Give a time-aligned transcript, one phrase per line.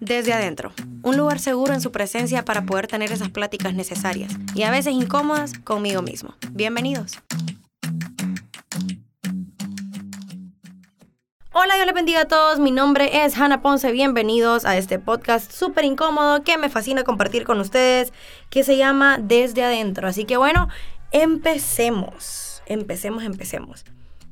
[0.00, 4.62] Desde adentro, un lugar seguro en su presencia para poder tener esas pláticas necesarias y
[4.62, 6.34] a veces incómodas conmigo mismo.
[6.52, 7.18] Bienvenidos.
[11.52, 12.60] Hola, Dios les bendiga a todos.
[12.60, 13.92] Mi nombre es Hannah Ponce.
[13.92, 18.14] Bienvenidos a este podcast súper incómodo que me fascina compartir con ustedes,
[18.48, 20.08] que se llama Desde Adentro.
[20.08, 20.68] Así que bueno,
[21.10, 22.62] empecemos.
[22.64, 23.84] Empecemos, empecemos.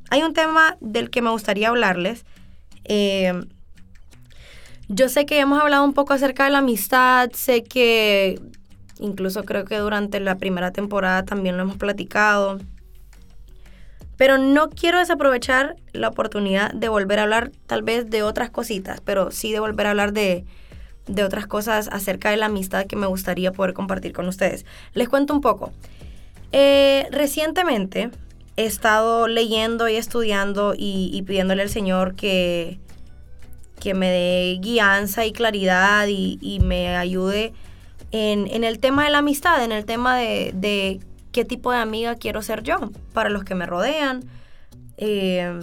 [0.09, 2.25] Hay un tema del que me gustaría hablarles.
[2.85, 3.35] Eh,
[4.89, 8.41] yo sé que hemos hablado un poco acerca de la amistad, sé que
[8.99, 12.59] incluso creo que durante la primera temporada también lo hemos platicado.
[14.17, 19.01] Pero no quiero desaprovechar la oportunidad de volver a hablar tal vez de otras cositas,
[19.01, 20.45] pero sí de volver a hablar de,
[21.07, 24.65] de otras cosas acerca de la amistad que me gustaría poder compartir con ustedes.
[24.95, 25.71] Les cuento un poco.
[26.51, 28.11] Eh, recientemente
[28.57, 32.81] he estado leyendo y estudiando y, y pidiéndole al Señor que,
[33.79, 37.53] que me dé guianza y claridad y, me ayude
[38.11, 41.01] en, el tema de la amistad, en el tema de,
[41.33, 44.25] qué tipo de amiga quiero ser yo para los que me rodean.
[44.97, 45.61] Eh,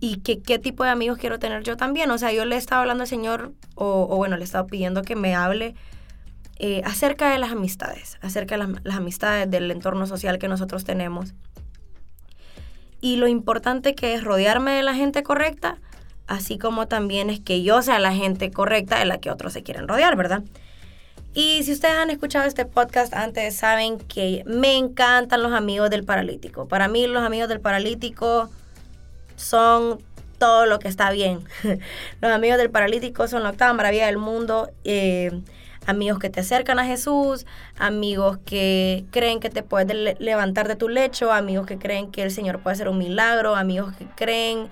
[0.00, 2.10] y qué tipo de amigos quiero tener yo también.
[2.10, 5.02] O sea, yo le he estado hablando al Señor, o, bueno, le he estado pidiendo
[5.02, 5.74] que me hable
[6.58, 11.34] eh, acerca de las amistades, acerca de las, amistades del entorno social que nosotros tenemos.
[13.00, 15.78] Y lo importante que es rodearme de la gente correcta
[16.26, 19.62] así como también es que yo sea la gente correcta de la que otros se
[19.62, 20.42] quieren rodear, ¿verdad?
[21.34, 26.02] Y si ustedes han escuchado este podcast antes, saben que me encantan los amigos del
[26.02, 26.66] paralítico.
[26.66, 28.48] Para mí los amigos del paralítico
[29.36, 29.98] son
[30.38, 31.40] todo lo que está bien.
[32.22, 34.70] los amigos del paralítico son la octava maravilla del mundo.
[34.84, 35.30] Eh,
[35.86, 37.46] amigos que te acercan a Jesús,
[37.78, 42.30] amigos que creen que te puedes levantar de tu lecho, amigos que creen que el
[42.30, 44.68] Señor puede hacer un milagro, amigos que creen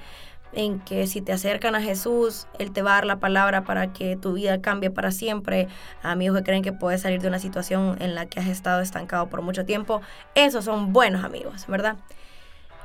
[0.54, 3.92] en que si te acercan a Jesús, Él te va a dar la palabra para
[3.92, 5.68] que tu vida cambie para siempre.
[6.02, 9.28] Amigos que creen que puedes salir de una situación en la que has estado estancado
[9.28, 10.00] por mucho tiempo.
[10.34, 11.96] Esos son buenos amigos, ¿verdad?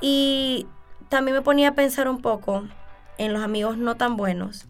[0.00, 0.66] Y
[1.08, 2.64] también me ponía a pensar un poco
[3.18, 4.66] en los amigos no tan buenos.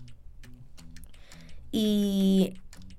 [1.73, 2.55] Y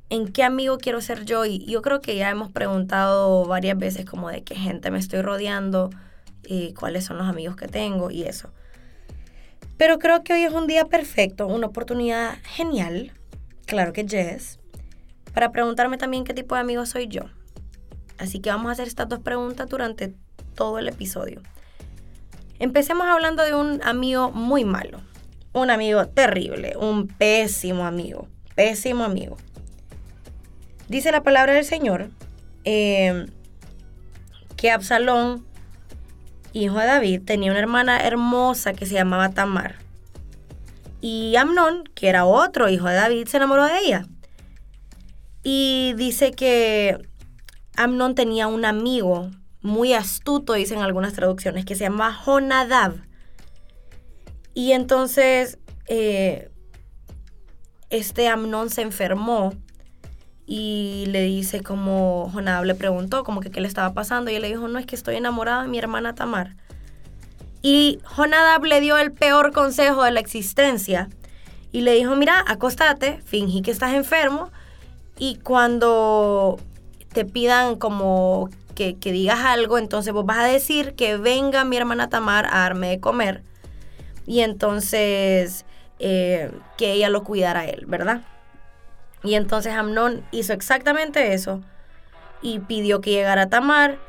[0.09, 1.45] en qué amigo quiero ser yo.
[1.45, 5.21] Y yo creo que ya hemos preguntado varias veces como de qué gente me estoy
[5.21, 5.89] rodeando,
[6.43, 8.49] y cuáles son los amigos que tengo y eso.
[9.81, 13.13] Pero creo que hoy es un día perfecto, una oportunidad genial,
[13.65, 14.59] claro que yes,
[15.33, 17.23] para preguntarme también qué tipo de amigo soy yo.
[18.19, 20.13] Así que vamos a hacer estas dos preguntas durante
[20.53, 21.41] todo el episodio.
[22.59, 25.01] Empecemos hablando de un amigo muy malo,
[25.51, 29.35] un amigo terrible, un pésimo amigo, pésimo amigo.
[30.89, 32.11] Dice la palabra del Señor
[32.65, 33.25] eh,
[34.57, 35.43] que Absalón
[36.53, 39.75] hijo de David, tenía una hermana hermosa que se llamaba Tamar.
[41.01, 44.05] Y Amnón, que era otro hijo de David, se enamoró de ella.
[45.43, 46.99] Y dice que
[47.75, 49.31] Amnón tenía un amigo
[49.61, 52.95] muy astuto, dicen algunas traducciones, que se llama Jonadab.
[54.53, 55.57] Y entonces
[55.87, 56.51] eh,
[57.89, 59.53] este Amnón se enfermó
[60.53, 64.41] y le dice como Jonadab le preguntó como que qué le estaba pasando y él
[64.41, 66.57] le dijo, no es que estoy enamorada de mi hermana Tamar.
[67.61, 71.07] Y Jonadab le dio el peor consejo de la existencia
[71.71, 74.51] y le dijo, mira, acostate, fingí que estás enfermo
[75.17, 76.59] y cuando
[77.13, 82.09] te pidan como que, digas algo, entonces vos vas a decir que venga mi hermana
[82.09, 83.41] Tamar a darme de comer
[84.27, 85.65] y entonces
[85.99, 88.23] eh, que ella lo cuidara a él, ¿verdad?
[89.23, 91.61] Y entonces Amnón hizo exactamente eso
[92.41, 93.99] y pidió que llegara Tamar.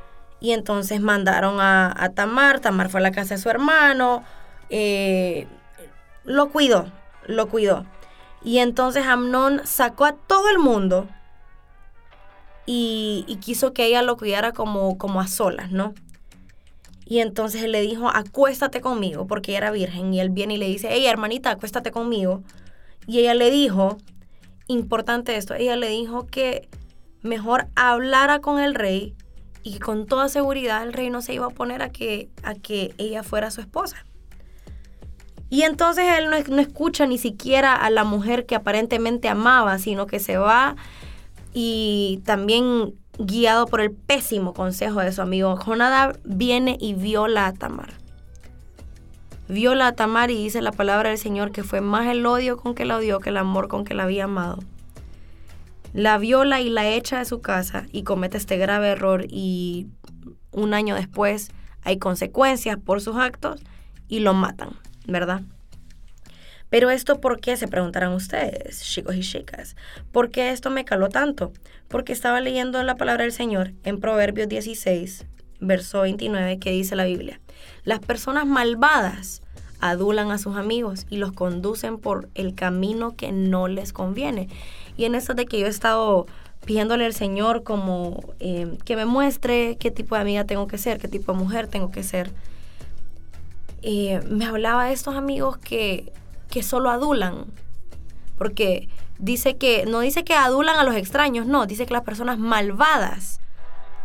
[0.41, 2.61] Y entonces mandaron a, Tamar.
[2.61, 4.25] Tamar fue a la casa de su hermano.
[4.71, 5.47] Eh,
[6.25, 6.91] lo cuidó,
[7.27, 7.87] lo cuidó.
[8.45, 11.09] Y entonces Amnón sacó a todo el mundo
[12.67, 15.95] y, quiso que ella lo cuidara como, como a solas, ¿no?
[17.05, 20.15] Y entonces él le dijo, acuéstate conmigo, porque ella era virgen.
[20.15, 22.43] Y él viene y le dice, hey, hermanita, acuéstate conmigo.
[23.07, 23.99] Y ella le dijo,
[24.69, 26.69] importante esto, ella le dijo que
[27.23, 29.15] mejor hablara con el rey
[29.63, 32.95] y con toda seguridad el rey no se iba a poner a que, a que
[32.99, 34.05] ella fuera su esposa.
[35.49, 40.07] Y entonces él no, no, escucha ni siquiera a la mujer que aparentemente amaba, sino
[40.07, 40.77] que se va
[41.53, 45.57] y también guiado por el pésimo consejo de su amigo.
[45.57, 48.02] Jonadab, viene y viola a Tamar
[49.53, 52.75] viola a Tamar y dice la palabra del Señor que fue más el odio con
[52.75, 54.59] que la odió que el amor con que la había amado.
[55.93, 59.87] La viola y la echa de su casa y comete este grave error y
[60.51, 61.51] un año después
[61.83, 63.61] hay consecuencias por sus actos
[64.09, 64.71] y lo matan,
[65.07, 65.43] ¿verdad?
[66.71, 67.59] Pero esto, ¿por qué?
[67.59, 69.77] Se preguntarán ustedes, chicos y chicas.
[70.11, 71.53] ¿Por qué esto me caló tanto?
[71.89, 75.27] Porque estaba leyendo la palabra del Señor en Proverbios 16,
[75.61, 77.41] verso 29, que dice la Biblia.
[77.85, 79.42] Las personas malvadas
[79.83, 84.49] adulan a sus amigos y los conducen por el camino que no les conviene.
[84.97, 86.27] Y en eso de que yo he estado
[86.65, 90.99] pidiéndole al Señor como eh, que me muestre qué tipo de amiga tengo que ser,
[91.01, 92.31] qué tipo de mujer tengo que ser.
[93.83, 96.13] Eh, me hablaba de estos amigos que,
[96.49, 97.47] que solo adulan,
[98.39, 98.89] porque
[99.19, 103.41] dice que, no dice que adulan a los extraños, no, dice que las personas malvadas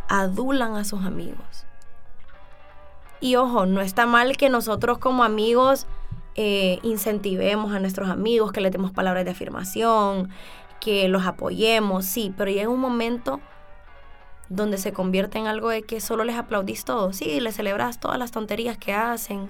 [0.08, 1.67] adulan a sus amigos.
[3.20, 5.86] Y ojo, no está mal que nosotros como amigos
[6.34, 10.30] eh, incentivemos a nuestros amigos, que les demos palabras de afirmación,
[10.80, 13.40] que los apoyemos, sí, pero llega un momento
[14.48, 18.18] donde se convierte en algo de que solo les aplaudís todo, sí, les celebras todas
[18.18, 19.48] las tonterías que hacen,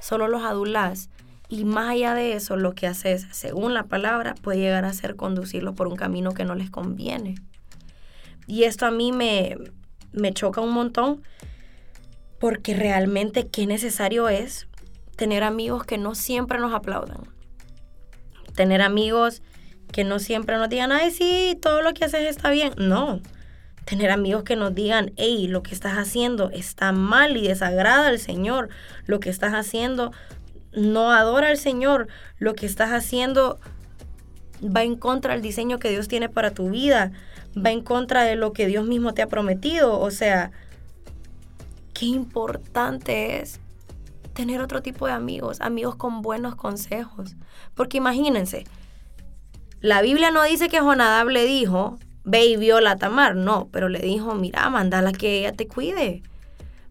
[0.00, 1.08] solo los adulás.
[1.48, 5.16] Y más allá de eso, lo que haces, según la palabra, puede llegar a ser
[5.16, 7.36] conducirlos por un camino que no les conviene.
[8.46, 9.56] Y esto a mí me,
[10.12, 11.22] me choca un montón
[12.38, 14.68] porque realmente qué necesario es
[15.16, 17.22] tener amigos que no siempre nos aplaudan.
[18.54, 19.42] Tener amigos
[19.92, 22.72] que no siempre nos digan, ay, sí, todo lo que haces está bien.
[22.76, 23.20] No.
[23.84, 28.18] Tener amigos que nos digan, hey, lo que estás haciendo está mal y desagrada al
[28.18, 28.68] Señor.
[29.06, 30.12] Lo que estás haciendo
[30.72, 32.08] no adora al Señor.
[32.38, 33.58] Lo que estás haciendo
[34.62, 37.12] va en contra del diseño que Dios tiene para tu vida.
[37.56, 39.98] Va en contra de lo que Dios mismo te ha prometido.
[39.98, 40.52] O sea,
[41.98, 43.60] qué importante es
[44.32, 47.34] tener otro tipo de amigos, amigos con buenos consejos.
[47.74, 48.66] Porque imagínense,
[49.80, 53.98] la Biblia no dice que Jonadab le dijo, ve y viola Tamar, no, pero le
[53.98, 56.22] dijo, mira, mandala que ella te cuide.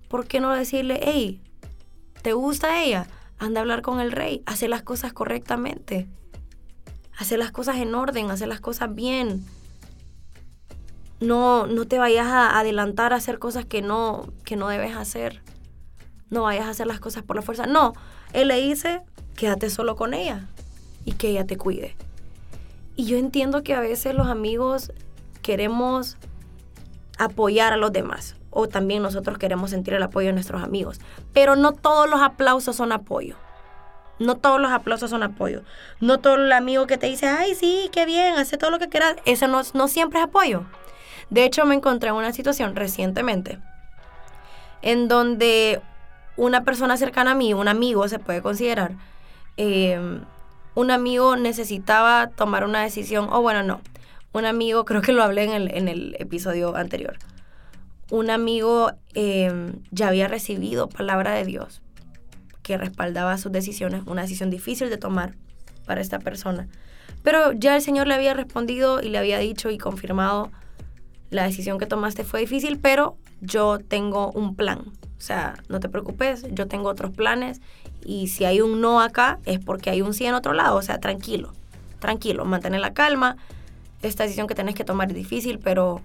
[0.09, 1.41] ¿Por qué no decirle, hey,
[2.21, 3.07] ¿te gusta ella?
[3.39, 6.07] Anda a hablar con el rey, hace las cosas correctamente,
[7.17, 9.45] hace las cosas en orden, hace las cosas bien.
[11.19, 15.41] No, no te vayas a adelantar a hacer cosas que no, que no debes hacer.
[16.29, 17.65] No vayas a hacer las cosas por la fuerza.
[17.65, 17.93] No,
[18.33, 19.01] él le dice,
[19.35, 20.47] quédate solo con ella
[21.05, 21.95] y que ella te cuide.
[22.95, 24.91] Y yo entiendo que a veces los amigos
[25.41, 26.17] queremos
[27.17, 30.99] apoyar a los demás o también nosotros queremos sentir el apoyo de nuestros amigos,
[31.33, 33.35] pero no todos los aplausos son apoyo.
[34.19, 35.61] No todos los aplausos son apoyo.
[35.99, 38.89] No todo el amigo que te dice, ay, sí, qué bien, hace todo lo que
[38.89, 39.15] quieras.
[39.25, 40.65] Eso no, no siempre es apoyo.
[41.29, 43.59] De hecho, me encontré en una situación recientemente
[44.81, 45.81] en donde
[46.35, 48.91] una persona cercana a mí, un amigo se puede considerar,
[49.57, 50.21] eh,
[50.75, 53.81] un amigo necesitaba tomar una decisión, o bueno, no,
[54.33, 57.17] un amigo, creo que lo hablé en el, en el episodio anterior,
[58.09, 61.81] un amigo em, ya había recibido palabra de Dios
[62.63, 65.33] que respaldaba sus decisiones, una decisión difícil de tomar
[65.85, 66.67] para esta persona.
[67.23, 70.51] Pero ya el Señor le había respondido y le había dicho y confirmado,
[71.29, 74.79] la decisión que tomaste fue difícil, pero yo tengo un plan.
[75.17, 77.61] O sea, no te preocupes, yo tengo otros planes
[78.05, 80.77] y si hay un no acá es porque hay un sí en otro lado.
[80.77, 81.53] O sea, tranquilo,
[81.99, 83.37] tranquilo, mantener la calma.
[84.01, 86.01] Esta decisión que tenés que tomar es difícil, pero,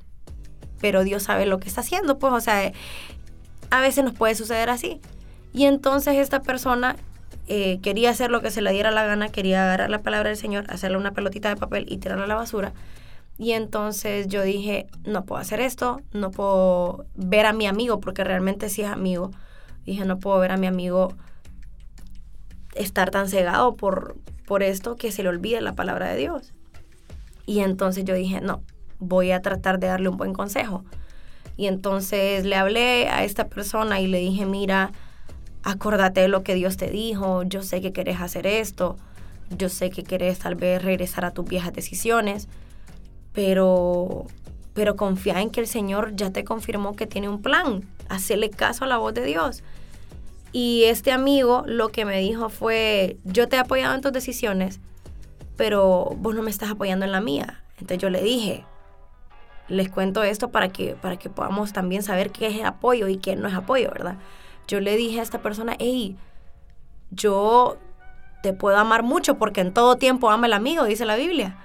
[0.81, 2.19] pero Dios sabe lo que está haciendo.
[2.19, 2.73] Pues, o sea,
[3.71, 5.01] a veces nos puede suceder así.
[5.53, 6.97] Y entonces esta persona
[7.49, 10.39] eh, quería hacer lo que se le diera la gana, quería agarrar la palabra del
[10.39, 12.73] Señor, hacerle una pelotita de papel y tirarla a la basura.
[13.39, 18.25] Y entonces yo dije, no puedo hacer esto, no puedo ver a mi amigo, porque
[18.25, 19.31] realmente sí es amigo.
[19.85, 21.15] Dije, no puedo ver a mi amigo
[22.75, 26.53] estar tan cegado por, por esto que se le olvide la palabra de Dios.
[27.47, 28.63] Y entonces yo dije, no,
[28.99, 30.85] voy a tratar de darle un buen consejo.
[31.57, 34.93] Y entonces le hablé a esta persona y le dije, mira,
[35.63, 38.97] acordate de lo que Dios te dijo, yo sé que querés hacer esto,
[39.51, 42.49] yo sé que querés tal vez regresar a tus viejas decisiones,
[43.33, 44.27] pero,
[44.75, 48.85] pero confía en que el Señor ya te confirmó que tiene un plan, hacerle caso
[48.85, 49.63] a la voz de Dios.
[50.53, 54.81] Y este amigo lo que me dijo fue, yo te he apoyado en tus decisiones,
[55.57, 57.63] pero vos no me estás apoyando en la mía.
[57.79, 58.65] Entonces yo le dije,
[59.69, 63.35] les cuento esto para que, para que podamos también saber qué es apoyo y qué
[63.37, 64.17] no es apoyo, ¿verdad?
[64.69, 66.17] Yo le dije a esta persona, hey,
[67.11, 67.79] yo
[68.43, 71.57] te puedo amar mucho porque en todo tiempo ama el amigo, dice la Biblia.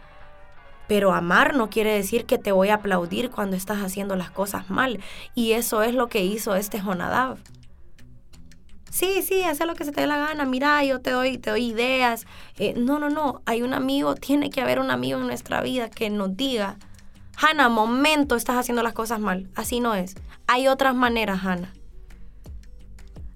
[0.88, 4.70] Pero amar no quiere decir que te voy a aplaudir cuando estás haciendo las cosas
[4.70, 5.00] mal.
[5.36, 7.38] Y eso es lo que hizo este Jonadab
[8.98, 11.52] sí, sí, haz lo que se te dé la gana, mira, yo te doy, te
[11.52, 12.26] doy ideas.
[12.58, 15.90] Eh, no, no, no, hay un amigo, tiene que haber un amigo en nuestra vida
[15.90, 16.78] que nos diga,
[17.38, 19.48] Hanna, momento, estás haciendo las cosas mal.
[19.56, 20.16] Así no es.
[20.48, 21.72] Hay otras maneras, Hanna.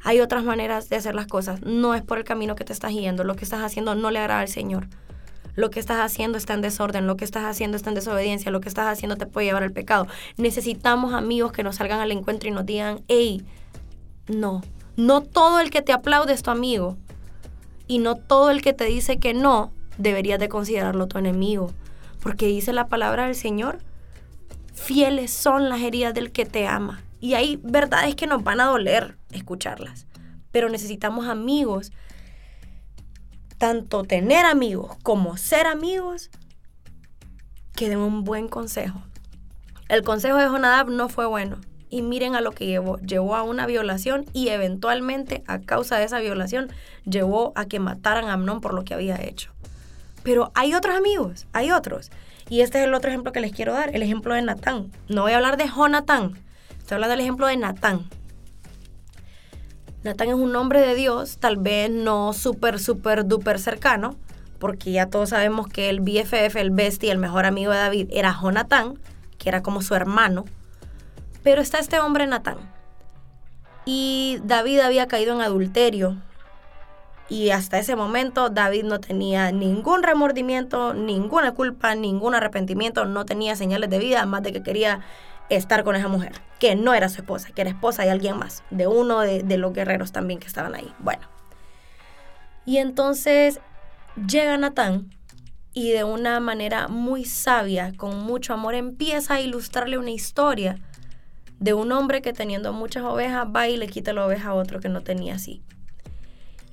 [0.04, 1.62] Hay otras maneras de hacer las cosas.
[1.62, 3.24] No es por el camino que te estás yendo.
[3.24, 4.88] Lo que estás haciendo no le agrada al Señor.
[5.56, 8.62] Lo que estás haciendo está en desorden, lo que estás haciendo está en desobediencia, lo
[8.62, 10.08] que estás haciendo te puede llevar al pecado.
[10.38, 13.44] Necesitamos amigos que nos salgan al encuentro y nos digan, hey,
[14.28, 14.62] no,
[14.96, 16.98] no todo el que te aplaude es tu amigo.
[17.88, 21.72] Y no todo el que te dice que no, deberías de considerarlo tu enemigo.
[22.22, 23.80] Porque dice la palabra del Señor,
[24.74, 27.02] fieles son las heridas del que te ama.
[27.20, 30.08] Y hay verdades que nos van a doler escucharlas.
[30.52, 31.92] Pero necesitamos amigos
[33.62, 36.32] tanto tener amigos como ser amigos
[37.76, 39.04] que den un buen consejo.
[39.88, 41.58] El consejo de Jonadab no fue bueno.
[41.88, 42.98] Y miren a lo que llevó.
[42.98, 46.72] Llevó a una violación y eventualmente a causa de esa violación
[47.06, 49.52] llevó a que mataran a Amnón por lo que había hecho.
[50.24, 52.10] Pero hay otros amigos, hay otros.
[52.50, 54.92] Y este es el otro ejemplo que les quiero dar, el ejemplo de Natán.
[55.08, 56.34] No voy a hablar de Jonatán,
[56.80, 58.10] estoy hablando del ejemplo de Natán.
[60.04, 64.16] Natán es un hombre de Dios, tal vez no súper, súper, duper cercano,
[64.58, 68.36] porque ya todos sabemos que el BFF, el bestie, el mejor amigo de David, era
[68.40, 68.98] Jonatán,
[69.38, 70.46] que era como su hermano.
[71.44, 72.58] Pero está este hombre Natán.
[73.86, 76.18] Y David había caído en adulterio.
[77.30, 83.56] Y hasta ese momento David no tenía ningún remordimiento, ninguna culpa, ningún arrepentimiento, no tenía
[83.56, 85.02] señales de vida, más de que quería
[85.56, 88.64] estar con esa mujer, que no era su esposa, que era esposa de alguien más,
[88.70, 90.94] de uno de, los guerreros también que estaban ahí.
[91.00, 91.28] Bueno.
[92.66, 93.60] Y entonces
[94.16, 95.10] llega Natán
[95.74, 100.78] y de una manera muy sabia, con mucho amor, empieza a ilustrarle una historia
[101.60, 104.80] de un hombre que teniendo muchas ovejas va y le quita la oveja a otro
[104.80, 105.62] que no tenía así.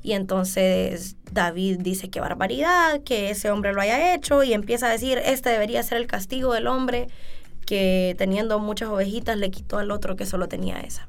[0.03, 4.91] Y entonces David dice que barbaridad, que ese hombre lo haya hecho y empieza a
[4.91, 7.09] decir, este debería ser el castigo del hombre
[7.69, 11.07] que teniendo muchas ovejitas le quitó al otro que solo tenía esa.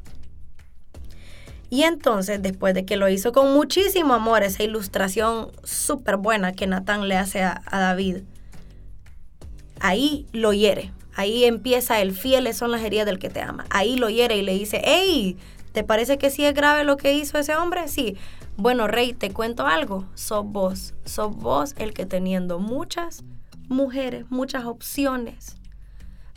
[1.69, 6.67] Y entonces, después de que lo hizo con muchísimo amor, esa ilustración súper buena que
[6.67, 8.23] Natán le hace a, David,
[9.79, 10.91] ahí lo hiere.
[11.15, 13.65] Ahí empieza el fieles son las heridas del que te ama.
[13.69, 15.37] Ahí lo hiere y le dice, hey,
[15.71, 17.87] ¿te parece que sí es grave lo que hizo ese hombre?
[17.87, 18.17] Sí.
[18.57, 20.03] Bueno, rey, te cuento algo.
[20.13, 20.93] Sos vos.
[21.05, 23.23] Sos vos el que teniendo muchas
[23.69, 25.58] mujeres, muchas opciones,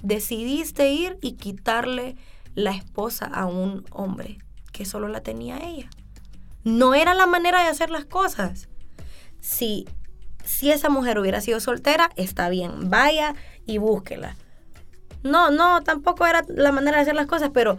[0.02, 2.16] decidiste ir y quitarle
[2.54, 4.38] la esposa a un hombre
[4.72, 5.88] que solo la tenía ella.
[6.64, 8.68] No era la manera de hacer las cosas.
[9.40, 9.86] Si,
[10.44, 13.34] si esa mujer hubiera sido soltera, está bien, vaya
[13.66, 14.36] y búsquela.
[15.22, 17.78] No, no, tampoco era la manera de hacer las cosas, pero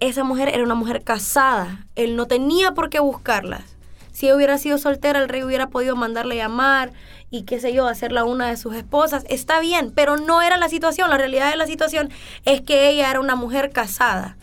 [0.00, 1.86] esa mujer era una mujer casada.
[1.94, 3.76] Él no tenía por qué buscarlas.
[4.12, 6.92] Si hubiera sido soltera, el rey hubiera podido mandarle llamar
[7.30, 9.24] y qué sé yo, hacerla una de sus esposas.
[9.28, 11.10] Está bien, pero no era la situación.
[11.10, 12.10] La realidad de la situación
[12.44, 14.36] es que ella era una mujer casada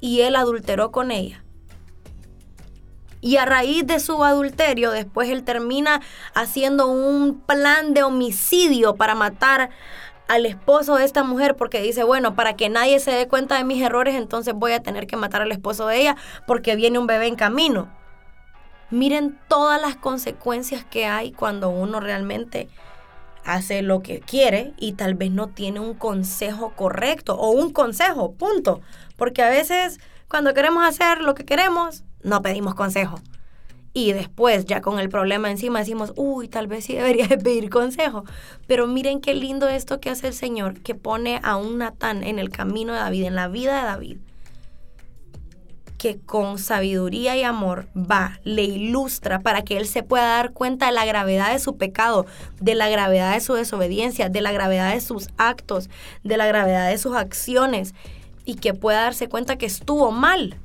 [0.00, 1.42] y él adulteró con ella.
[3.20, 6.00] Y a raíz de su adulterio, después él termina
[6.34, 9.70] haciendo un plan de homicidio para matar
[10.28, 13.64] al esposo de esta mujer porque dice, bueno, para que nadie se dé cuenta de
[13.64, 16.16] mis errores, entonces voy a tener que matar al esposo de ella
[16.46, 17.88] porque viene un bebé en camino.
[18.90, 22.68] Miren todas las consecuencias que hay cuando uno realmente
[23.44, 28.32] hace lo que quiere y tal vez no tiene un consejo correcto o un consejo,
[28.34, 28.80] punto.
[29.16, 33.20] Porque a veces cuando queremos hacer lo que queremos, no pedimos consejo.
[33.92, 37.70] Y después, ya con el problema encima, decimos, uy, tal vez sí debería de pedir
[37.70, 38.24] consejo.
[38.68, 42.38] Pero miren qué lindo esto que hace el Señor, que pone a un Natán en
[42.38, 44.18] el camino de David, en la vida de David
[45.98, 50.86] que con sabiduría y amor va, le ilustra para que él se pueda dar cuenta
[50.86, 52.26] de la gravedad de su pecado,
[52.60, 55.88] de la gravedad de su desobediencia, de la gravedad de sus actos,
[56.22, 57.94] de la gravedad de sus acciones
[58.44, 60.56] y que pueda darse cuenta que estuvo mal.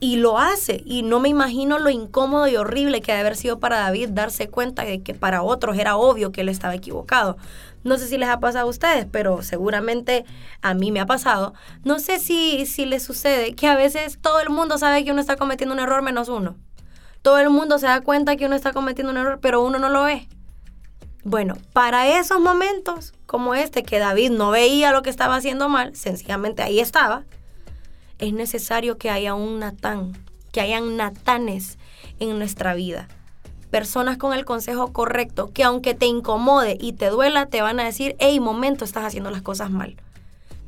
[0.00, 0.82] Y lo hace.
[0.84, 4.08] Y no me imagino lo incómodo y horrible que ha de haber sido para David
[4.10, 7.36] darse cuenta de que para otros era obvio que él estaba equivocado.
[7.84, 10.24] No sé si les ha pasado a ustedes, pero seguramente
[10.60, 11.54] a mí me ha pasado.
[11.84, 15.20] No sé si, si les sucede que a veces todo el mundo sabe que uno
[15.20, 16.56] está cometiendo un error menos uno.
[17.22, 19.88] Todo el mundo se da cuenta que uno está cometiendo un error, pero uno no
[19.88, 20.28] lo ve.
[21.24, 25.94] Bueno, para esos momentos como este, que David no veía lo que estaba haciendo mal,
[25.94, 27.24] sencillamente ahí estaba,
[28.18, 30.12] es necesario que haya un Natán,
[30.50, 31.78] que hayan Natanes
[32.18, 33.08] en nuestra vida
[33.72, 37.84] personas con el consejo correcto, que aunque te incomode y te duela, te van a
[37.84, 39.96] decir, hey, momento, estás haciendo las cosas mal.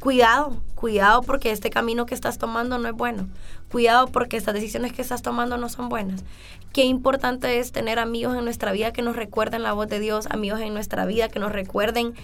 [0.01, 3.29] Cuidado, cuidado porque este camino que estás tomando no es bueno.
[3.71, 6.25] Cuidado porque estas decisiones que estás tomando no son buenas.
[6.73, 10.27] Qué importante es tener amigos en nuestra vida que nos recuerden la voz de Dios,
[10.31, 12.15] amigos en nuestra vida que nos recuerden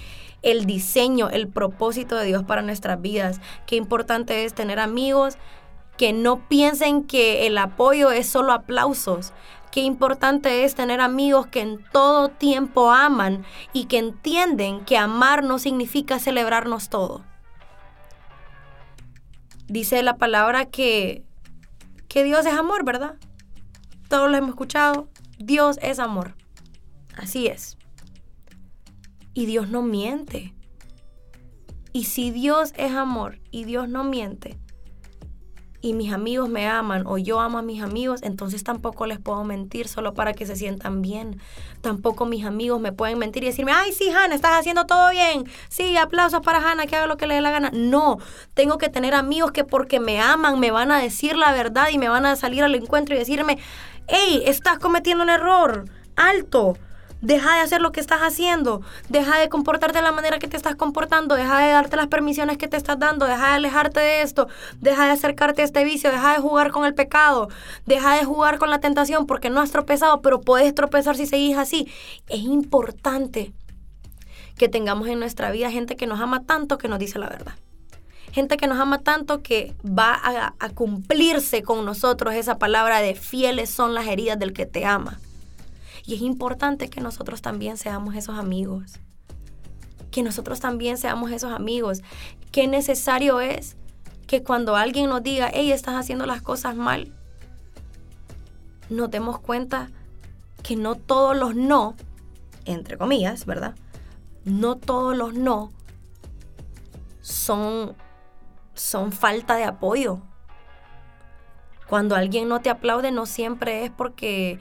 [0.41, 3.39] el diseño, el propósito de Dios para nuestras vidas.
[3.67, 5.37] Qué importante es tener amigos
[5.99, 9.35] que no piensen que el apoyo es solo aplausos.
[9.71, 15.45] Qué importante es tener amigos que en todo tiempo aman y que entienden que amar
[15.45, 17.25] no significa celebrarnos todo.
[19.69, 21.25] Dice la palabra que,
[22.09, 23.15] que Dios es amor, ¿verdad?
[24.09, 25.09] Todos lo hemos escuchado.
[25.39, 26.35] Dios es amor.
[27.17, 27.79] Así es.
[29.33, 30.53] Y Dios no miente.
[31.93, 34.59] Y si Dios es amor y Dios no miente,
[35.83, 39.43] y mis amigos me aman o yo amo a mis amigos, entonces tampoco les puedo
[39.45, 41.41] mentir solo para que se sientan bien.
[41.81, 45.45] Tampoco mis amigos me pueden mentir y decirme, ay, sí, Hannah, estás haciendo todo bien.
[45.69, 47.71] Sí, aplausos para Hannah, que haga lo que le dé la gana.
[47.73, 48.19] No,
[48.55, 51.99] tengo que tener amigos que porque me aman me van a decir la verdad y
[51.99, 53.59] me van a salir al encuentro y decirme,
[54.07, 56.77] hey, estás cometiendo un error, alto
[57.21, 58.81] Deja de hacer lo que estás haciendo.
[59.11, 61.35] Deja de comportarte de la manera que te estás comportando.
[61.35, 63.27] Deja de darte las permisiones que te estás dando.
[63.27, 64.49] Deja de alejarte de esto.
[64.81, 66.11] Deja de acercarte a este vicio.
[66.11, 67.49] Deja de jugar con el pecado.
[67.85, 71.59] Deja de jugar con la tentación porque no has tropezado, pero puedes tropezar si seguís
[71.59, 71.89] así.
[72.29, 73.53] Es importante
[74.57, 77.55] que tengamos en nuestra vida gente que nos ama tanto que nos dice la verdad.
[78.33, 83.15] Gente que nos ama tanto que va a, a cumplirse con nosotros esa palabra de
[83.15, 85.19] fieles son las heridas del que te ama
[86.07, 88.99] y es importante que nosotros también seamos esos amigos.
[90.11, 92.03] Que nosotros también seamos esos amigos.
[92.53, 93.77] Qué necesario es
[94.27, 97.13] que cuando alguien nos diga, hey, estás haciendo las cosas mal,
[98.89, 99.91] nos demos cuenta
[100.63, 101.95] que no todos los no,
[102.65, 103.75] entre comillas, ¿verdad?
[104.45, 105.71] No todos los no
[107.21, 107.97] son,
[108.75, 110.21] son falta de apoyo.
[111.89, 114.61] Cuando alguien no te aplaude, no siempre es porque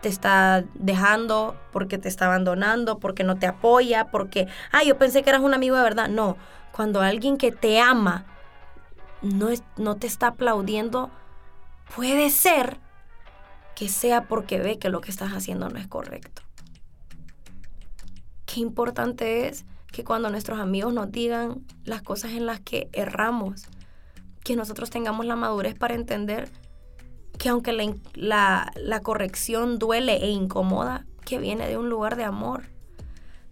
[0.00, 5.22] te está dejando, porque te está abandonando, porque no te apoya, porque, ay, yo pensé
[5.22, 6.08] que eras un amigo de verdad.
[6.08, 6.36] No,
[6.72, 8.24] cuando alguien que te ama
[9.22, 11.10] no, no te está aplaudiendo,
[11.94, 12.78] puede ser
[13.74, 16.42] que sea porque ve que lo que estás haciendo no es correcto.
[18.46, 23.66] Qué importante es que cuando nuestros amigos nos digan las cosas en las que erramos,
[24.42, 26.50] que nosotros tengamos la madurez para entender
[27.38, 27.72] que aunque
[28.14, 32.64] la, corrección duele e incomoda, que viene de un lugar de amor.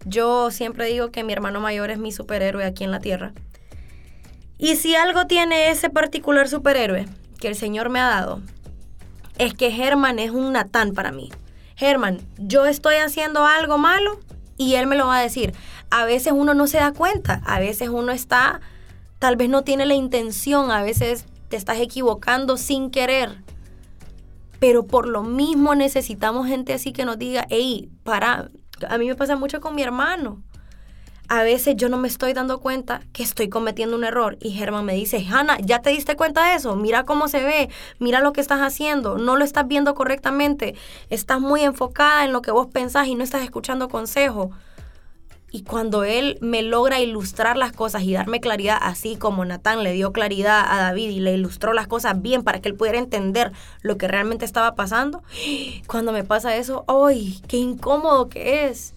[0.05, 3.33] Yo siempre digo que mi hermano mayor es mi superhéroe aquí en la tierra.
[4.57, 7.07] Y si algo tiene ese particular superhéroe
[7.39, 8.41] que el Señor me ha dado,
[9.37, 11.31] es que Germán es un Natán para mí.
[11.75, 14.19] Germán, yo estoy haciendo algo malo
[14.57, 15.53] y él me lo va a decir.
[15.91, 18.59] A veces uno no se da cuenta, a veces uno está,
[19.19, 23.46] tal vez no tiene la intención, a veces te estás equivocando sin querer.
[24.59, 28.49] Pero por lo mismo necesitamos gente así que nos diga, hey, para,
[28.89, 30.43] a mí me pasa mucho con mi hermano.
[31.29, 34.85] A veces yo no me estoy dando cuenta que estoy cometiendo un error y Germán
[34.85, 36.77] me dice, Hanna, ¿ya te diste cuenta de eso?
[36.77, 40.75] Mira cómo se ve, mira lo que estás haciendo, no lo estás viendo correctamente,
[41.09, 44.51] estás muy enfocada en lo que vos pensás y no estás escuchando consejo.
[45.49, 49.93] Y cuando él me logra ilustrar las cosas y darme claridad, así como Natán le
[49.93, 53.53] dio claridad a David y le ilustró las cosas bien para que él pudiera entender
[53.81, 55.23] lo que realmente estaba pasando,
[55.87, 57.41] cuando me pasa eso, ¡ay!
[57.47, 58.93] ¡Qué incómodo que es!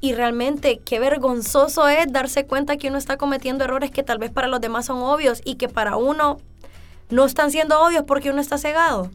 [0.00, 4.30] Y realmente qué vergonzoso es darse cuenta que uno está cometiendo errores que tal vez
[4.30, 6.38] para los demás son obvios y que para uno
[7.10, 9.10] no están siendo obvios porque uno está cegado.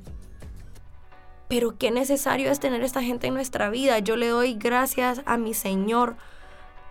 [1.47, 3.97] Pero qué necesario es tener esta gente en nuestra vida.
[3.97, 6.17] Yo le doy gracias a mi Señor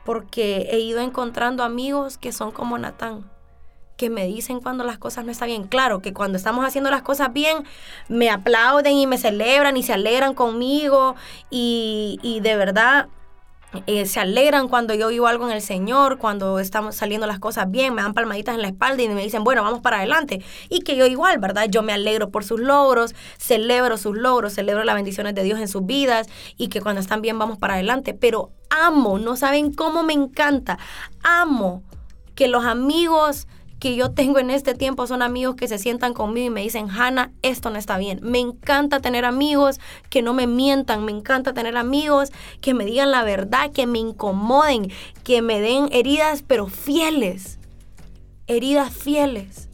[0.04, 3.30] porque he ido encontrando amigos que son como Natán,
[3.96, 5.64] que me dicen cuando las cosas no están bien.
[5.64, 7.64] Claro, que cuando estamos haciendo las cosas bien,
[8.08, 11.14] me aplauden y me celebran y se alegran conmigo
[11.50, 13.08] y, y de verdad
[13.86, 17.70] eh, se alegran cuando yo vivo algo en el Señor, cuando estamos saliendo las cosas
[17.70, 20.42] bien, me dan palmaditas en la espalda y me dicen, bueno, vamos para adelante.
[20.68, 21.66] Y que yo igual, ¿verdad?
[21.68, 25.68] Yo me alegro por sus logros, celebro sus logros, celebro las bendiciones de Dios en
[25.68, 28.14] sus vidas y que cuando están bien vamos para adelante.
[28.14, 30.78] Pero amo, no saben cómo me encanta,
[31.22, 31.82] amo
[32.34, 33.46] que los amigos
[33.84, 36.88] que yo tengo en este tiempo son amigos que se sientan conmigo y me dicen,
[36.88, 38.18] Hanna, esto no está bien.
[38.22, 43.10] Me encanta tener amigos que no me mientan, me encanta tener amigos que me digan
[43.10, 44.90] la verdad, que me incomoden,
[45.22, 47.58] que me den heridas, pero fieles.
[48.46, 49.68] Heridas fieles.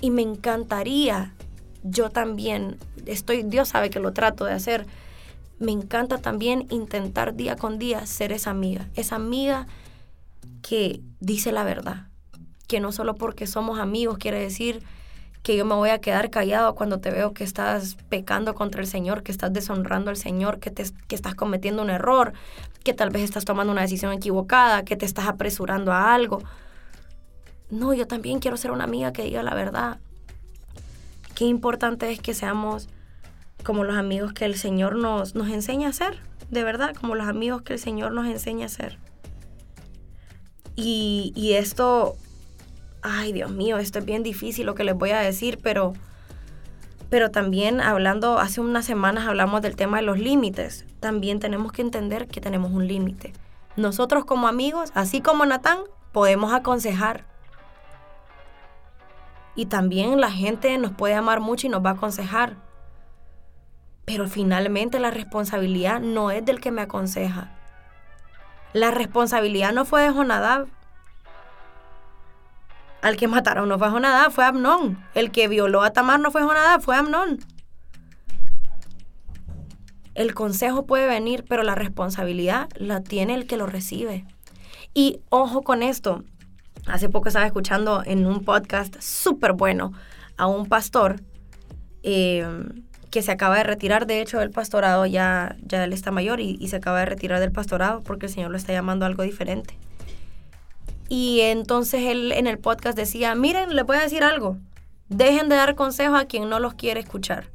[0.00, 1.34] Y me encantaría,
[1.82, 4.86] yo también, estoy, Dios sabe que lo trato de hacer,
[5.58, 9.66] me encanta también intentar día con día ser esa amiga, esa amiga
[10.66, 12.06] que dice la verdad,
[12.66, 14.82] que no solo porque somos amigos quiere decir
[15.42, 18.86] que yo me voy a quedar callado cuando te veo que estás pecando contra el
[18.86, 22.32] Señor, que estás deshonrando al Señor, que, te, que estás cometiendo un error,
[22.82, 26.42] que tal vez estás tomando una decisión equivocada, que te estás apresurando a algo.
[27.68, 29.98] no, yo también quiero ser una amiga que diga la verdad.
[31.34, 32.88] Qué importante es que seamos
[33.64, 37.28] como los amigos que el Señor nos, nos enseña a ser, de verdad, como los
[37.28, 38.98] amigos que el Señor nos enseña a ser.
[40.76, 42.16] Y, esto,
[43.02, 45.92] ay Dios mío, esto es bien difícil lo que les voy a decir, pero
[47.10, 50.84] pero también hablando, hace unas semanas hablamos del tema de los límites.
[50.98, 53.32] También tenemos que entender que tenemos un límite.
[53.76, 55.78] Nosotros como amigos, así como Natán,
[56.10, 57.24] podemos aconsejar.
[59.54, 62.56] Y también la gente nos puede amar mucho y nos va a aconsejar.
[64.04, 67.52] Pero finalmente la responsabilidad no es del que me aconseja.
[68.74, 70.66] La responsabilidad no fue de Jonadab,
[73.04, 74.98] al que mataron no fue Jonadab, fue Amnón.
[75.14, 77.38] El que violó a Tamar no fue Jonadab, fue Amnón.
[80.14, 84.24] El consejo puede venir, pero la responsabilidad la tiene el que lo recibe.
[84.94, 86.24] Y ojo con esto.
[86.86, 89.92] Hace poco estaba escuchando en un podcast súper bueno
[90.38, 91.20] a un pastor
[92.02, 92.46] eh,
[93.14, 96.66] que se acaba de retirar, de hecho, del pastorado, ya, ya él está mayor y,
[96.66, 99.78] se acaba de retirar del pastorado porque el Señor lo está llamando algo diferente.
[101.08, 104.58] Y entonces él en el podcast decía, miren, le voy a decir algo,
[105.08, 107.52] dejen de dar consejos a quien no los quiere escuchar.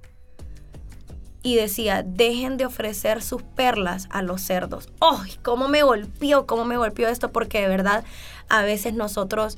[1.44, 4.88] Y decía, dejen de ofrecer sus perlas a los cerdos.
[5.02, 5.40] ¡Ay!
[5.44, 6.48] ¿Cómo me golpeó?
[6.48, 7.34] ¿Cómo me golpeó esto?
[7.34, 8.06] Porque de verdad
[8.48, 9.58] a veces nosotros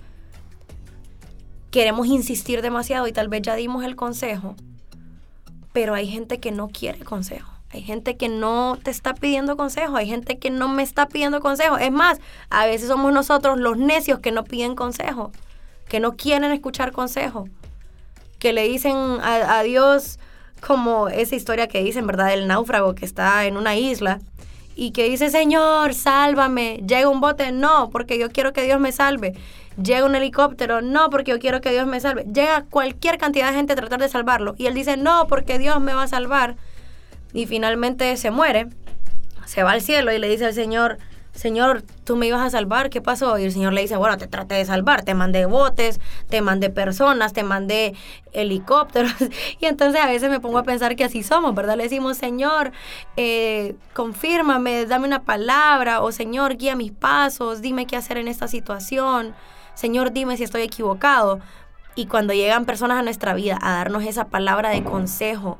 [1.69, 4.55] queremos insistir demasiado y tal vez ya dimos el consejo,
[5.73, 7.51] pero hay gente que no quiere consejo.
[7.73, 11.39] Hay gente que no te está pidiendo consejo, hay gente que no me está pidiendo
[11.39, 11.77] consejo.
[11.77, 15.31] Es más, a veces somos nosotros los necios que no piden consejo,
[15.87, 17.47] que no quieren escuchar consejo,
[18.39, 20.19] que le dicen a, Dios
[20.65, 22.33] como esa historia que dicen, ¿verdad?
[22.33, 24.19] El náufrago que está en una isla
[24.75, 26.81] y que dice, Señor, sálvame.
[26.87, 29.33] Llega un bote, no, porque yo quiero que Dios me salve.
[29.81, 32.25] Llega un helicóptero, no, porque yo quiero que Dios me salve.
[32.25, 34.55] Llega cualquier cantidad de gente a tratar de salvarlo.
[34.57, 36.55] Y él dice, no, porque Dios me va a salvar
[37.33, 38.67] y finalmente se muere,
[39.45, 40.97] se va al cielo y le dice al Señor,
[41.33, 43.39] Señor, tú me ibas a salvar, ¿qué pasó?
[43.39, 46.69] Y el Señor le dice, bueno, te traté de salvar, te mandé botes, te mandé
[46.69, 47.95] personas, te mandé
[48.33, 49.13] helicópteros.
[49.59, 51.77] Y entonces a veces me pongo a pensar que así somos, ¿verdad?
[51.77, 52.71] Le decimos, Señor,
[53.15, 58.47] eh, confírmame, dame una palabra, o Señor, guía mis pasos, dime qué hacer en esta
[58.47, 59.33] situación,
[59.73, 61.39] Señor, dime si estoy equivocado.
[61.95, 65.59] Y cuando llegan personas a nuestra vida a darnos esa palabra de consejo,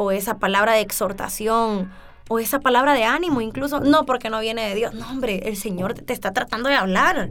[0.00, 1.90] o esa palabra de exhortación
[2.32, 3.80] o esa palabra de ánimo incluso.
[3.80, 4.94] No, porque no viene de Dios.
[4.94, 7.30] No, hombre, el Señor te está tratando de hablar.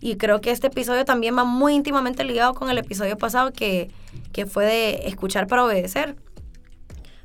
[0.00, 3.92] Y creo que este episodio también va muy íntimamente ligado con el episodio pasado que,
[4.32, 6.16] que fue de escuchar para obedecer.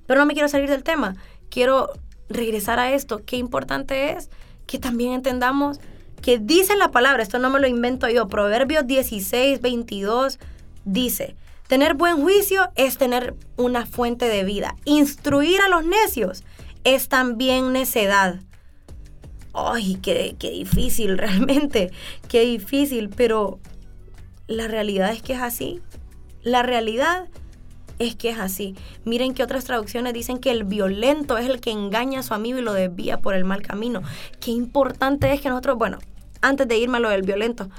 [0.05, 1.15] Pero no me quiero salir del tema.
[1.49, 1.89] Quiero
[2.29, 3.23] regresar a esto.
[3.25, 4.29] Qué importante es
[4.67, 5.79] que también entendamos
[6.21, 10.37] que dice la palabra, esto no me lo invento yo, Proverbios 16, 22
[10.83, 11.35] dice,
[11.67, 14.75] Tener buen juicio es tener una fuente de vida.
[14.85, 16.43] Instruir a los necios
[16.83, 18.39] es también necedad.
[19.53, 21.91] Ay, qué, qué difícil realmente,
[22.27, 23.59] qué difícil, pero
[24.47, 25.81] la realidad es que es así.
[26.43, 27.27] La realidad
[27.97, 28.75] es que es así.
[29.03, 32.59] Miren que otras traducciones dicen que el violento es el que engaña a su amigo
[32.59, 34.01] y lo desvía por el mal camino.
[34.39, 35.97] Qué importante es que nosotros, bueno,
[36.41, 37.69] antes de irme a lo del violento,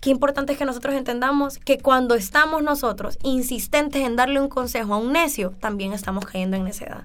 [0.00, 4.94] Qué importante es que nosotros entendamos que cuando estamos nosotros insistentes en darle un consejo
[4.94, 7.04] a un necio, también estamos cayendo en necedad.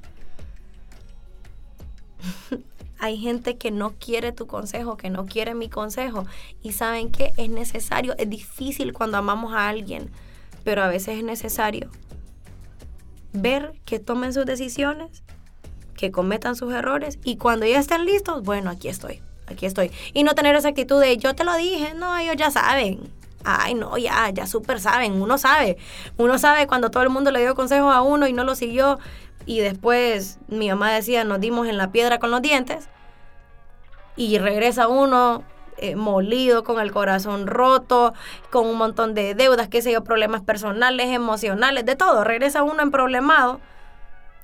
[2.99, 6.25] Hay gente que no quiere tu consejo, que no quiere mi consejo.
[6.62, 10.12] Y saben que es necesario, es difícil cuando amamos a alguien,
[10.63, 11.89] pero a veces es necesario
[13.34, 15.23] ver que tomen sus decisiones,
[15.97, 19.91] que cometan sus errores y cuando ya estén listos, bueno, aquí estoy aquí estoy.
[20.13, 23.12] Y no tener esa actitud de yo te lo dije, no, ellos ya saben.
[23.45, 25.77] Ay, no, ya, ya súper saben, uno sabe.
[26.17, 28.99] Uno sabe cuando todo el mundo le dio consejos a uno y no lo siguió.
[29.45, 32.88] Y después mi mamá decía, nos dimos en la piedra con los dientes.
[34.15, 35.43] Y regresa uno
[35.77, 38.13] eh, molido, con el corazón roto,
[38.51, 42.23] con un montón de deudas, qué sé yo, problemas personales, emocionales, de todo.
[42.23, 43.60] Regresa uno en problemado.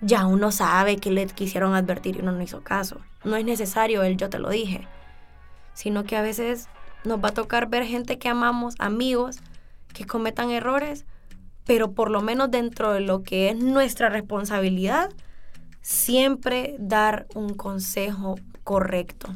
[0.02, 3.00] Ya uno sabe que le quisieron advertir y uno no hizo caso.
[3.24, 4.88] No es necesario el yo te lo dije
[5.80, 6.68] sino que a veces
[7.06, 9.38] nos va a tocar ver gente que amamos, amigos,
[9.94, 11.06] que cometan errores,
[11.64, 15.10] pero por lo menos dentro de lo que es nuestra responsabilidad,
[15.82, 18.36] siempre dar un consejo
[18.66, 19.30] correcto.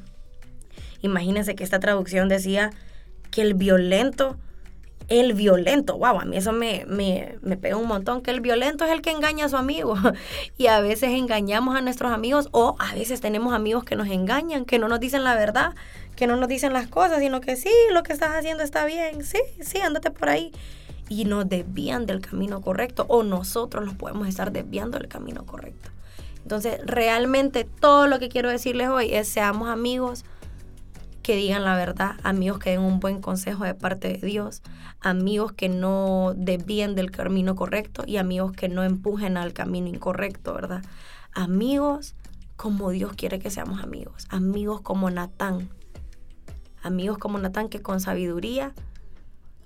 [1.01, 2.71] Imagínense que esta traducción decía
[3.31, 4.37] que el violento
[5.07, 8.85] el violento, wow, a mí eso me, me, me pega un montón, que el violento
[8.85, 9.95] es el que engaña a su amigo.
[10.57, 14.65] y a veces engañamos a nuestros amigos o a veces tenemos amigos que nos engañan,
[14.65, 15.73] que no nos dicen la verdad,
[16.15, 19.23] que no nos dicen las cosas, sino que sí, lo que estás haciendo está bien,
[19.23, 20.51] sí, sí, ándate por ahí.
[21.09, 25.89] Y nos desvían del camino correcto o nosotros los podemos estar desviando del camino correcto.
[26.43, 30.25] Entonces, realmente todo lo que quiero decirles hoy es seamos amigos
[31.23, 34.61] que digan la verdad, amigos que den un buen consejo de parte de Dios,
[34.99, 40.53] amigos que no desvíen del camino correcto y amigos que no empujen al camino incorrecto,
[40.53, 40.83] ¿verdad?
[41.33, 42.13] Amigos
[42.57, 45.69] como Dios quiere que seamos amigos, amigos como Natán,
[46.83, 48.73] amigos como Natán que con sabiduría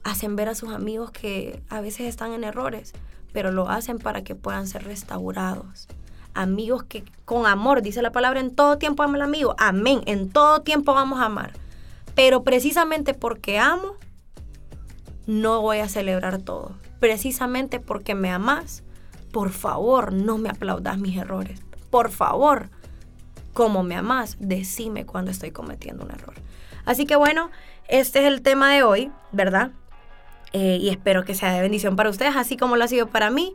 [0.04, 2.94] hacen ver a sus amigos que a veces están en errores,
[3.34, 5.88] pero lo hacen para que puedan ser restaurados
[6.38, 9.56] amigos que con amor, dice la palabra, en todo tiempo amo al amigo.
[9.58, 11.54] Amén, en todo tiempo vamos a amar.
[12.16, 13.96] Pero precisamente porque amo,
[15.26, 16.72] no voy a celebrar todo.
[17.00, 18.84] Precisamente porque me amas,
[19.32, 21.62] por favor, no me aplaudas mis errores.
[21.90, 22.70] Por favor,
[23.54, 26.36] como me amas, decime cuando estoy cometiendo un error.
[26.86, 27.52] Así que bueno,
[27.88, 29.72] este es el tema de hoy, ¿verdad?
[30.54, 33.30] Eh, y espero que sea de bendición para ustedes, así como lo ha sido para
[33.30, 33.54] mí.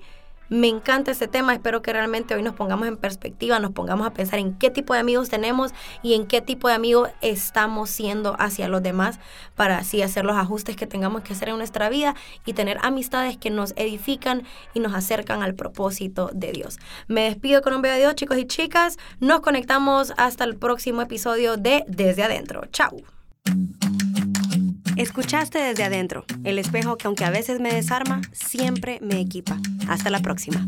[0.53, 4.13] Me encanta este tema, espero que realmente hoy nos pongamos en perspectiva, nos pongamos a
[4.13, 8.37] pensar en qué tipo de amigos tenemos y en qué tipo de amigos estamos siendo
[8.39, 9.19] hacia los demás
[9.57, 13.39] para así hacer los ajustes que tengamos que hacer en nuestra vida y tener amistades
[13.39, 14.43] que nos edifican
[14.75, 16.79] y nos acercan al propósito de Dios.
[17.09, 18.99] Me despido con un beso de Dios, chicos y chicas.
[19.21, 22.67] Nos conectamos hasta el próximo episodio de Desde Adentro.
[22.71, 22.95] Chao.
[24.97, 29.59] Escuchaste desde adentro, el espejo que aunque a veces me desarma, siempre me equipa.
[29.89, 30.67] Hasta la próxima.